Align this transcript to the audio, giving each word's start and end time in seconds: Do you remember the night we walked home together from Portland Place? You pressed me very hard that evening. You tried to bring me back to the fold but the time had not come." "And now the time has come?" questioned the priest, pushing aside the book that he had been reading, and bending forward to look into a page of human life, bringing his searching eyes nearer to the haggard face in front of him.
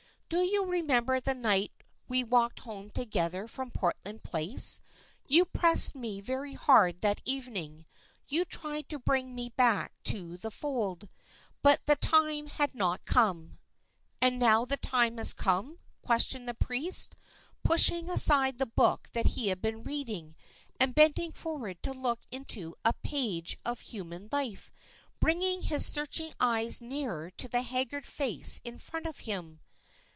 Do 0.31 0.45
you 0.45 0.63
remember 0.65 1.19
the 1.19 1.35
night 1.35 1.73
we 2.07 2.23
walked 2.23 2.59
home 2.61 2.89
together 2.89 3.49
from 3.49 3.69
Portland 3.69 4.23
Place? 4.23 4.81
You 5.27 5.43
pressed 5.43 5.93
me 5.93 6.21
very 6.21 6.53
hard 6.53 7.01
that 7.01 7.19
evening. 7.25 7.85
You 8.29 8.45
tried 8.45 8.87
to 8.89 8.97
bring 8.99 9.35
me 9.35 9.49
back 9.49 9.91
to 10.05 10.37
the 10.37 10.49
fold 10.49 11.09
but 11.61 11.85
the 11.85 11.97
time 11.97 12.47
had 12.47 12.73
not 12.73 13.03
come." 13.03 13.59
"And 14.21 14.39
now 14.39 14.63
the 14.63 14.77
time 14.77 15.17
has 15.17 15.33
come?" 15.33 15.79
questioned 16.01 16.47
the 16.47 16.53
priest, 16.53 17.17
pushing 17.65 18.09
aside 18.09 18.57
the 18.57 18.65
book 18.65 19.09
that 19.11 19.27
he 19.35 19.49
had 19.49 19.61
been 19.61 19.83
reading, 19.83 20.37
and 20.79 20.95
bending 20.95 21.33
forward 21.33 21.83
to 21.83 21.91
look 21.91 22.21
into 22.31 22.73
a 22.85 22.93
page 22.93 23.57
of 23.65 23.81
human 23.81 24.29
life, 24.31 24.71
bringing 25.19 25.63
his 25.63 25.85
searching 25.85 26.31
eyes 26.39 26.79
nearer 26.79 27.31
to 27.31 27.49
the 27.49 27.63
haggard 27.63 28.05
face 28.05 28.61
in 28.63 28.77
front 28.77 29.05
of 29.05 29.19
him. 29.19 29.59